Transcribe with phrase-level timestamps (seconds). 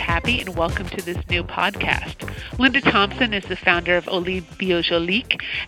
[0.00, 2.16] Happy, and welcome to this new podcast.
[2.58, 4.42] Linda Thompson is the founder of Olie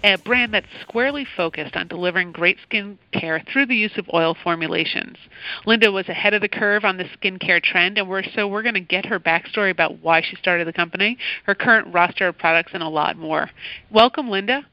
[0.02, 4.34] a brand that's squarely focused on delivering great skin care through the use of oil
[4.42, 5.18] formulations.
[5.66, 8.74] Linda was ahead of the curve on the skincare trend, and we're so we're going
[8.74, 12.72] to get her backstory about why she started the company, her current roster of products,
[12.74, 13.50] and a lot more.
[13.90, 14.66] Welcome, Linda.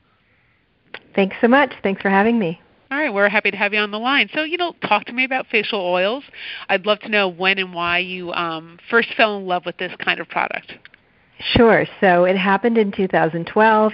[1.14, 1.74] Thanks so much.
[1.84, 2.62] Thanks for having me.
[2.92, 4.30] All right, we're happy to have you on the line.
[4.34, 6.24] So, you know, talk to me about facial oils.
[6.70, 9.92] I'd love to know when and why you um, first fell in love with this
[10.04, 10.74] kind of product.
[11.40, 11.86] Sure.
[12.02, 13.94] So it happened in 2012.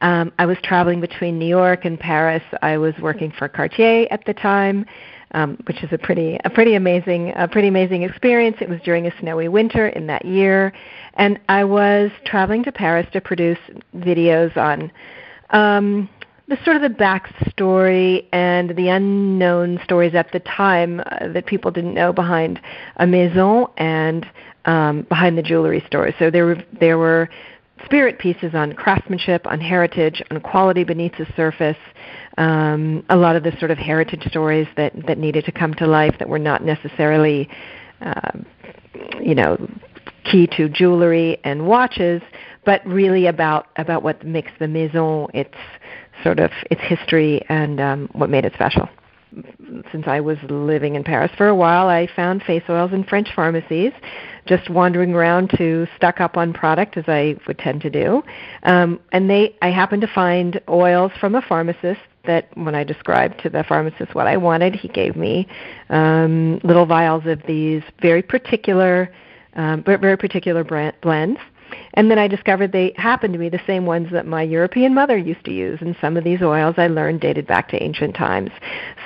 [0.00, 2.42] Um, I was traveling between New York and Paris.
[2.62, 4.86] I was working for Cartier at the time,
[5.32, 8.58] um, which is a pretty a pretty amazing a pretty amazing experience.
[8.60, 10.72] It was during a snowy winter in that year,
[11.14, 13.58] and I was traveling to Paris to produce
[13.96, 14.92] videos on
[15.50, 16.08] um,
[16.48, 21.70] the sort of the backstory and the unknown stories at the time uh, that people
[21.70, 22.60] didn't know behind
[22.96, 24.26] a maison and
[24.64, 26.10] um, behind the jewelry store.
[26.18, 27.28] So there were there were
[27.84, 31.76] spirit pieces on craftsmanship, on heritage, on quality beneath the surface.
[32.38, 35.86] Um, a lot of the sort of heritage stories that that needed to come to
[35.86, 37.48] life that were not necessarily,
[38.00, 38.32] uh,
[39.20, 39.56] you know,
[40.24, 42.22] key to jewelry and watches,
[42.64, 45.54] but really about about what makes the maison its
[46.22, 48.88] sort of its history and um, what made it special.
[49.92, 53.28] Since I was living in Paris for a while, I found face oils in French
[53.34, 53.92] pharmacies,
[54.46, 58.22] just wandering around to stock up on product as I would tend to do.
[58.62, 63.42] Um, and they, I happened to find oils from a pharmacist that when I described
[63.42, 65.46] to the pharmacist what I wanted, he gave me
[65.90, 69.12] um, little vials of these very particular,
[69.54, 71.40] um, very particular brand, blends
[71.94, 75.16] and then I discovered they happened to be the same ones that my European mother
[75.16, 75.78] used to use.
[75.80, 78.50] And some of these oils I learned dated back to ancient times.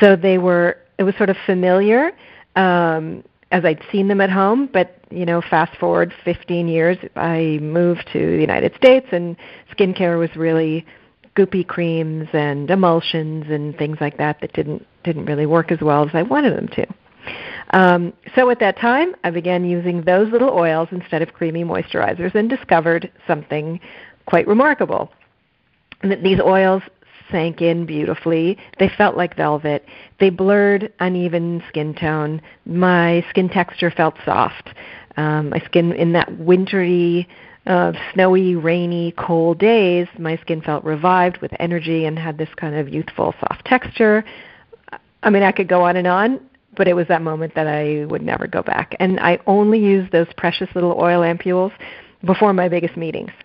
[0.01, 2.13] So they were, it was sort of familiar.
[2.57, 7.59] Um, as I'd seen them at home, but you know, fast forward 15 years, I
[7.61, 9.37] moved to the United States, and
[9.77, 10.87] skincare was really
[11.37, 16.07] goopy creams and emulsions and things like that that didn't didn't really work as well
[16.07, 16.87] as I wanted them to.
[17.73, 22.35] Um, so at that time, I began using those little oils instead of creamy moisturizers
[22.35, 23.81] and discovered something
[24.27, 25.13] quite remarkable.
[26.03, 26.83] That these oils
[27.31, 28.59] sank in beautifully.
[28.79, 29.85] They felt like velvet.
[30.19, 32.43] They blurred uneven skin tone.
[32.67, 34.71] My skin texture felt soft.
[35.17, 37.29] Um, my skin in that wintry,
[37.67, 42.75] uh, snowy, rainy, cold days, my skin felt revived with energy and had this kind
[42.75, 44.25] of youthful, soft texture.
[45.23, 46.41] I mean, I could go on and on
[46.77, 48.95] but it was that moment that I would never go back.
[49.01, 51.73] And I only use those precious little oil ampules
[52.25, 53.31] before my biggest meetings.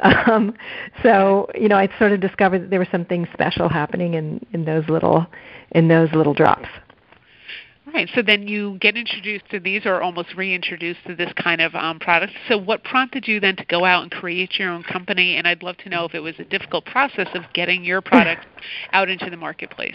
[0.00, 0.54] Um,
[1.02, 4.64] so you know, I sort of discovered that there was something special happening in in
[4.64, 5.24] those little
[5.70, 6.68] in those little drops.
[7.94, 8.10] Right.
[8.14, 12.00] So then you get introduced to these, or almost reintroduced to this kind of um,
[12.00, 12.32] product.
[12.48, 15.36] So what prompted you then to go out and create your own company?
[15.36, 18.46] And I'd love to know if it was a difficult process of getting your product
[18.92, 19.94] out into the marketplace.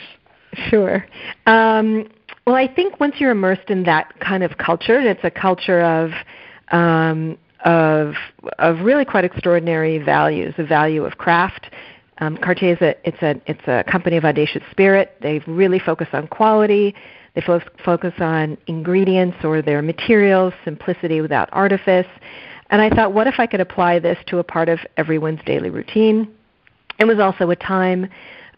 [0.70, 1.06] Sure.
[1.46, 2.08] Um,
[2.50, 6.10] well, I think once you're immersed in that kind of culture, it's a culture of
[6.72, 8.16] um, of
[8.58, 11.70] of really quite extraordinary values, the value of craft.
[12.18, 15.16] Um, Cartier is a it's a it's a company of audacious spirit.
[15.22, 16.96] They really focus on quality.
[17.36, 22.08] They fo- focus on ingredients or their materials, simplicity without artifice.
[22.72, 25.70] And I thought, what if I could apply this to a part of everyone's daily
[25.70, 26.34] routine?
[26.98, 28.10] It was also a time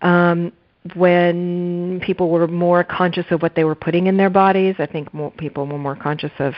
[0.02, 0.54] um,
[0.96, 4.76] when people were more conscious of what they were putting in their bodies.
[4.80, 6.56] I think more people were more conscious of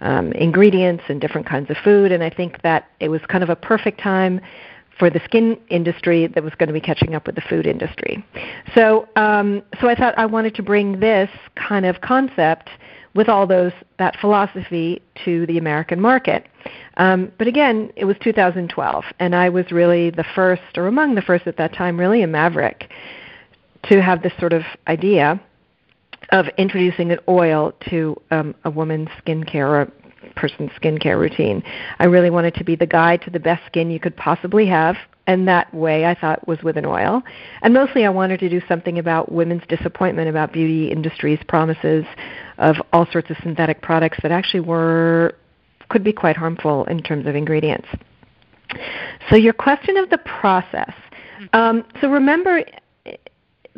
[0.00, 3.50] um, ingredients and different kinds of food, and I think that it was kind of
[3.50, 4.40] a perfect time
[4.98, 8.24] for the skin industry that was going to be catching up with the food industry.
[8.74, 12.70] So, um, so I thought I wanted to bring this kind of concept
[13.14, 16.46] with all those that philosophy to the American market.
[16.96, 21.22] Um, but again, it was 2012, and I was really the first, or among the
[21.22, 22.90] first at that time, really a maverick
[23.84, 25.40] to have this sort of idea
[26.30, 29.92] of introducing an oil to um, a woman's skincare or a
[30.34, 31.62] person's skincare routine.
[31.98, 34.96] I really wanted to be the guide to the best skin you could possibly have,
[35.26, 37.22] and that way I thought was with an oil.
[37.62, 42.04] And mostly I wanted to do something about women's disappointment about beauty industry's promises
[42.58, 45.34] of all sorts of synthetic products that actually were
[45.88, 47.88] could be quite harmful in terms of ingredients.
[49.30, 50.92] So your question of the process.
[51.40, 51.56] Mm-hmm.
[51.56, 52.62] Um, so remember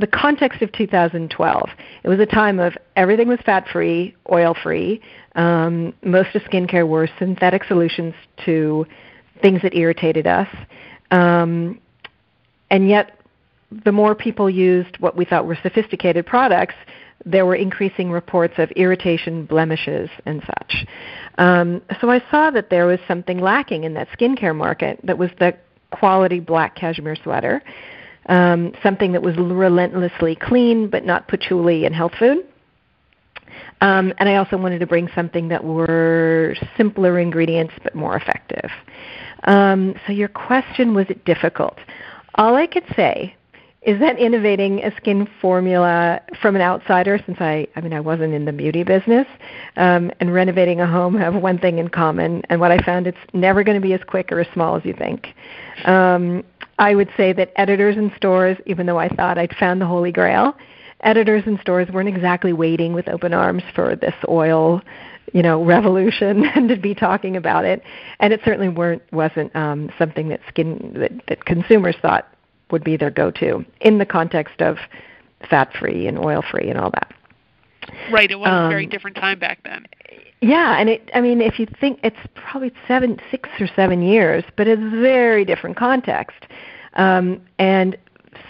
[0.00, 1.68] the context of 2012.
[2.02, 5.00] It was a time of everything was fat free, oil free.
[5.36, 8.14] Um, most of skincare were synthetic solutions
[8.44, 8.86] to
[9.42, 10.48] things that irritated us.
[11.10, 11.80] Um,
[12.70, 13.18] and yet,
[13.84, 16.74] the more people used what we thought were sophisticated products,
[17.24, 20.86] there were increasing reports of irritation, blemishes, and such.
[21.38, 25.30] Um, so I saw that there was something lacking in that skincare market that was
[25.38, 25.54] the
[25.90, 27.62] quality black cashmere sweater,
[28.26, 32.46] um, something that was relentlessly clean but not patchouli and health food.
[33.80, 38.70] Um, and I also wanted to bring something that were simpler ingredients but more effective.
[39.44, 41.78] Um, so your question was it difficult?
[42.34, 43.34] All I could say
[43.82, 48.32] is that innovating a skin formula from an outsider since i i mean i wasn't
[48.32, 49.26] in the beauty business
[49.76, 53.18] um, and renovating a home have one thing in common and what i found it's
[53.32, 55.28] never going to be as quick or as small as you think
[55.86, 56.44] um,
[56.80, 60.10] i would say that editors in stores even though i thought i'd found the holy
[60.10, 60.56] grail
[61.02, 64.82] editors in stores weren't exactly waiting with open arms for this oil
[65.32, 67.82] you know revolution and to be talking about it
[68.18, 72.26] and it certainly weren't wasn't um, something that skin that, that consumers thought
[72.70, 74.76] would be their go-to in the context of
[75.48, 77.12] fat-free and oil-free and all that.
[78.10, 78.30] Right.
[78.30, 79.86] It was um, a very different time back then.
[80.40, 81.10] Yeah, and it.
[81.14, 85.00] I mean, if you think it's probably seven, six or seven years, but it's a
[85.00, 86.46] very different context.
[86.94, 87.96] Um, and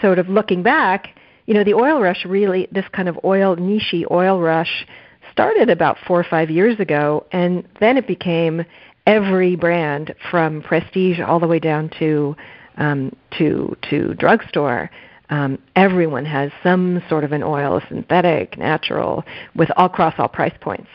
[0.00, 1.16] sort of looking back,
[1.46, 4.86] you know, the oil rush really, this kind of oil niche oil rush,
[5.32, 8.64] started about four or five years ago, and then it became
[9.06, 12.36] every brand from prestige all the way down to
[12.76, 14.90] um, to to drugstore,
[15.30, 19.24] um, everyone has some sort of an oil, synthetic, natural,
[19.54, 20.88] with all across all price points.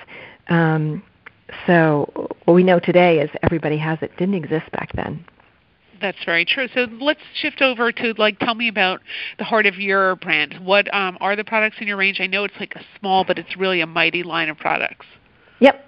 [0.50, 1.02] Um,
[1.66, 4.12] so what we know today is everybody has it.
[4.18, 5.26] Didn't exist back then.
[6.02, 6.68] That's very true.
[6.74, 9.00] So let's shift over to like tell me about
[9.38, 10.56] the heart of your brand.
[10.62, 12.20] What um, are the products in your range?
[12.20, 15.06] I know it's like a small, but it's really a mighty line of products.
[15.62, 15.86] Yep.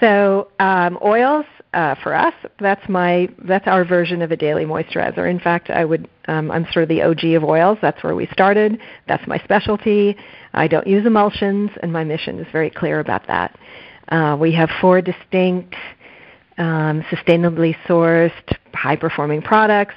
[0.00, 5.30] So um, oils uh, for us, that's my that's our version of a daily moisturizer.
[5.30, 7.76] In fact, I would um, I'm sort of the OG of oils.
[7.82, 8.80] That's where we started.
[9.06, 10.16] That's my specialty.
[10.54, 13.58] I don't use emulsions, and my mission is very clear about that.
[14.08, 15.74] Uh, we have four distinct,
[16.56, 19.94] um, sustainably sourced, high-performing products.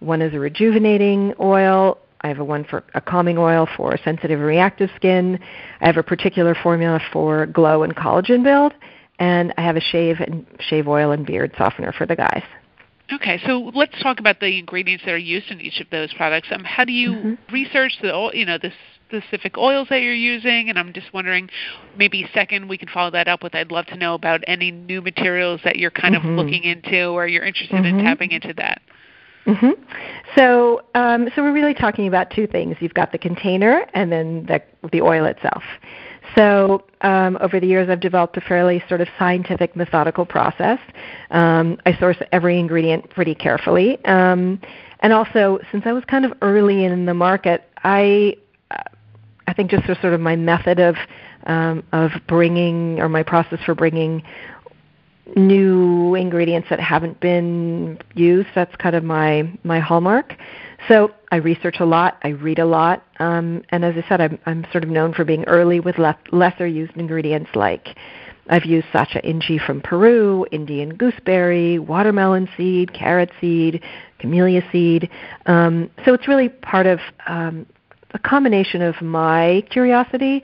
[0.00, 1.96] One is a rejuvenating oil.
[2.20, 5.38] I have a one for a calming oil for sensitive and reactive skin.
[5.80, 8.74] I have a particular formula for glow and collagen build
[9.18, 12.42] and I have a shave and shave oil and beard softener for the guys.
[13.12, 16.48] Okay, so let's talk about the ingredients that are used in each of those products.
[16.50, 17.52] Um, how do you mm-hmm.
[17.52, 18.72] research the you know the
[19.06, 20.70] specific oils that you're using?
[20.70, 21.50] And I'm just wondering,
[21.98, 23.54] maybe second we can follow that up with.
[23.54, 26.30] I'd love to know about any new materials that you're kind mm-hmm.
[26.30, 27.98] of looking into, or you're interested mm-hmm.
[27.98, 28.80] in tapping into that.
[29.46, 29.82] Mm-hmm.
[30.36, 32.76] So, um, so we're really talking about two things.
[32.80, 35.62] You've got the container, and then the the oil itself.
[36.36, 40.78] So um, over the years, I've developed a fairly sort of scientific, methodical process.
[41.30, 44.60] Um, I source every ingredient pretty carefully, um,
[45.00, 48.36] and also since I was kind of early in the market, I
[49.46, 50.96] I think just for sort of my method of
[51.44, 54.22] um, of bringing or my process for bringing
[55.36, 58.48] new ingredients that haven't been used.
[58.54, 60.34] That's kind of my my hallmark.
[60.88, 64.38] So I research a lot, I read a lot, um, and as I said, I'm,
[64.46, 67.96] I'm sort of known for being early with le- lesser used ingredients like
[68.50, 73.82] I've used sacha inchi from Peru, Indian gooseberry, watermelon seed, carrot seed,
[74.18, 75.08] camellia seed.
[75.46, 77.66] Um, so it's really part of um,
[78.12, 80.42] a combination of my curiosity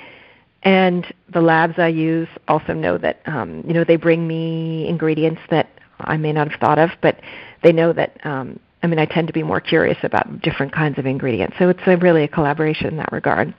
[0.63, 5.41] and the labs I use also know that um, you know they bring me ingredients
[5.51, 7.21] that I may not have thought of, but
[7.63, 10.99] they know that um, I mean, I tend to be more curious about different kinds
[10.99, 11.57] of ingredients.
[11.59, 13.55] So it's a, really a collaboration in that regard.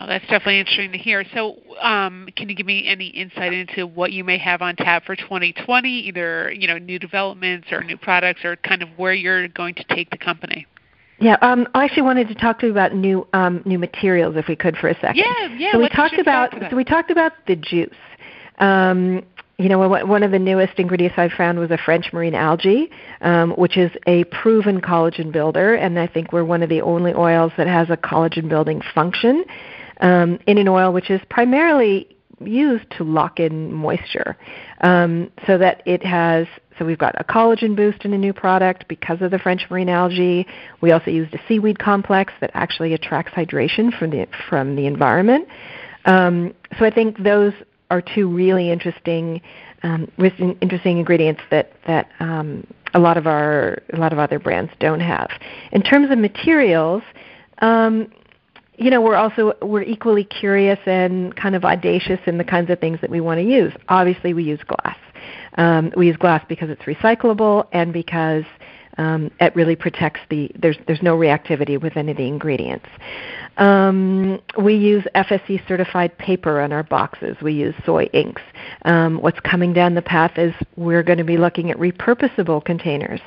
[0.00, 1.24] Oh, that's definitely interesting to hear.
[1.34, 5.04] So, um, can you give me any insight into what you may have on tap
[5.04, 9.46] for 2020, either you know new developments or new products, or kind of where you're
[9.48, 10.66] going to take the company?
[11.20, 14.48] Yeah, um, I actually wanted to talk to you about new um, new materials, if
[14.48, 15.16] we could, for a second.
[15.16, 15.72] Yeah, yeah.
[15.72, 17.94] So we talked about so we talked about the juice.
[18.58, 19.22] Um,
[19.58, 23.52] you know, one of the newest ingredients I found was a French marine algae, um,
[23.52, 27.52] which is a proven collagen builder, and I think we're one of the only oils
[27.56, 29.44] that has a collagen building function
[30.00, 32.08] um, in an oil which is primarily
[32.40, 34.36] used to lock in moisture.
[34.80, 38.86] Um, so that it has, so we've got a collagen boost in a new product
[38.88, 40.46] because of the French marine algae.
[40.80, 45.46] We also used a seaweed complex that actually attracts hydration from the from the environment.
[46.06, 47.54] Um, so I think those
[47.90, 49.40] are two really interesting
[49.82, 54.72] um, interesting ingredients that that um, a lot of our a lot of other brands
[54.80, 55.30] don't have.
[55.72, 57.02] In terms of materials,
[57.58, 58.08] um,
[58.76, 62.80] you know, we're also we're equally curious and kind of audacious in the kinds of
[62.80, 63.72] things that we want to use.
[63.88, 64.96] Obviously, we use glass.
[65.56, 68.44] Um, we use glass because it's recyclable and because
[68.98, 72.86] Um, it really protects the there's there's no reactivity with any of the ingredients.
[73.56, 77.36] Um, we use FSC certified paper on our boxes.
[77.40, 78.42] We use soy inks.
[78.84, 83.20] Um, what's coming down the path is we're going to be looking at repurposable containers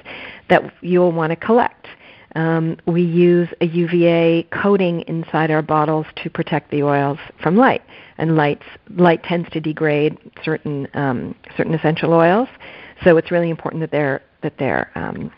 [0.50, 1.88] that you'll want to collect.
[2.36, 7.82] Um, we use a UVA coating inside our bottles to protect the oils from light,
[8.18, 8.62] and light
[8.96, 12.50] light tends to degrade certain um, certain essential oils.
[13.04, 15.32] So it's really important that they're that they're um,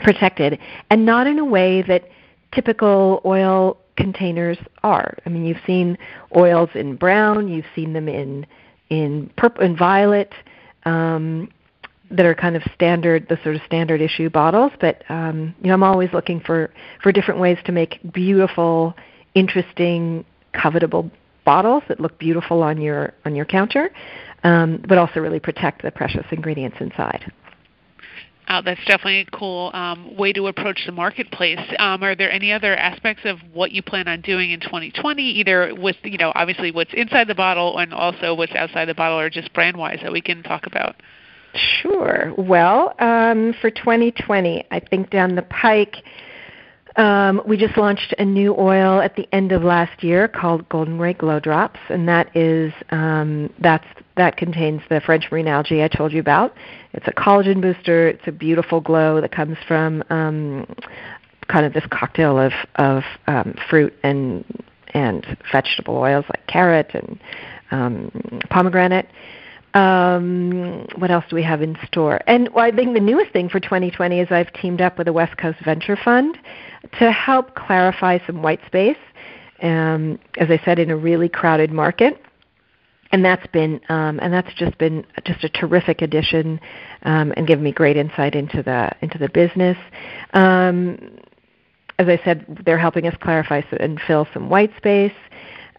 [0.00, 0.58] protected,
[0.90, 2.08] and not in a way that
[2.52, 5.16] typical oil containers are.
[5.26, 5.98] I mean, you've seen
[6.36, 8.46] oils in brown, you've seen them in
[8.88, 10.32] in purple and violet.
[10.84, 11.50] Um,
[12.10, 14.72] that are kind of standard, the sort of standard issue bottles.
[14.80, 16.70] But um, you know, I'm always looking for
[17.02, 18.94] for different ways to make beautiful,
[19.34, 21.10] interesting, covetable
[21.44, 23.90] bottles that look beautiful on your on your counter,
[24.44, 27.32] um, but also really protect the precious ingredients inside.
[28.64, 31.60] That's definitely a cool um, way to approach the marketplace.
[31.78, 35.74] Um, are there any other aspects of what you plan on doing in 2020, either
[35.74, 39.30] with you know obviously what's inside the bottle and also what's outside the bottle, or
[39.30, 40.96] just brand wise that we can talk about?
[41.54, 42.32] Sure.
[42.36, 45.96] Well, um, for 2020, I think down the pike,
[46.96, 50.98] um, we just launched a new oil at the end of last year called Golden
[50.98, 53.86] Ray Glow Drops, and that is um, that's
[54.20, 56.54] that contains the French marine algae I told you about.
[56.92, 58.08] It's a collagen booster.
[58.08, 60.66] It's a beautiful glow that comes from um,
[61.48, 64.44] kind of this cocktail of of um, fruit and
[64.92, 67.18] and vegetable oils like carrot and
[67.70, 69.08] um, pomegranate
[69.74, 72.20] um, what else do we have in store?
[72.26, 75.12] And well, I think the newest thing for 2020 is I've teamed up with a
[75.12, 76.36] West Coast Venture Fund
[76.98, 78.96] to help clarify some white space,
[79.62, 82.20] um, as I said, in a really crowded market.
[83.12, 86.60] And that's been, um, and that's just been just a terrific addition,
[87.02, 89.76] um, and given me great insight into the into the business.
[90.32, 91.18] Um,
[91.98, 95.12] as I said, they're helping us clarify and fill some white space,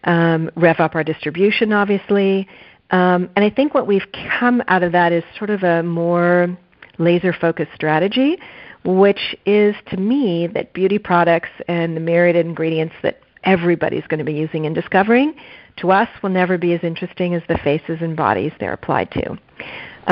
[0.04, 2.46] um, rev up our distribution, obviously,
[2.92, 4.06] um, and I think what we've
[4.38, 6.56] come out of that is sort of a more
[6.98, 8.38] laser focused strategy,
[8.84, 14.24] which is to me that beauty products and the myriad ingredients that everybody's going to
[14.24, 15.34] be using and discovering
[15.78, 19.38] to us will never be as interesting as the faces and bodies they're applied to.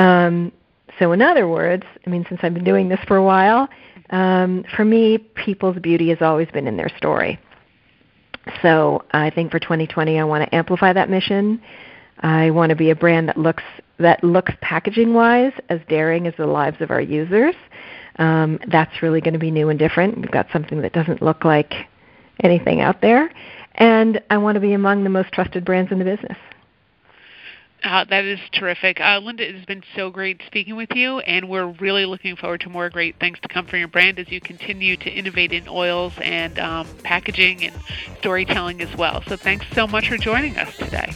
[0.01, 0.51] Um,
[0.99, 3.69] so, in other words, I mean, since I've been doing this for a while,
[4.09, 7.39] um, for me, people's beauty has always been in their story.
[8.61, 11.61] So, I think for 2020, I want to amplify that mission
[12.21, 13.63] I want to be a brand that looks
[13.97, 17.55] that looks packaging wise as daring as the lives of our users.
[18.17, 20.17] Um, that's really going to be new and different.
[20.17, 21.73] We've got something that doesn't look like
[22.43, 23.31] anything out there,
[23.75, 26.37] and I want to be among the most trusted brands in the business.
[27.83, 28.99] Uh, that is terrific.
[28.99, 32.61] Uh, Linda, it has been so great speaking with you, and we're really looking forward
[32.61, 35.67] to more great things to come from your brand as you continue to innovate in
[35.67, 37.75] oils and um, packaging and
[38.19, 39.23] storytelling as well.
[39.27, 41.11] So thanks so much for joining us today.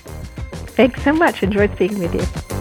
[0.75, 1.43] Thanks so much.
[1.43, 2.54] Enjoyed speaking with you.